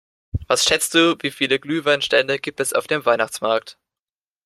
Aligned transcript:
Was 0.47 0.63
schätzt 0.63 0.95
du, 0.95 1.15
wie 1.21 1.29
viele 1.29 1.59
Glühweinstände 1.59 2.39
gibt 2.39 2.59
es 2.59 2.73
auf 2.73 2.87
dem 2.87 3.05
Weihnachtsmarkt? 3.05 3.77